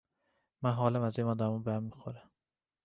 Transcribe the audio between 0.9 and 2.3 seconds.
از این آدما به هم می خوره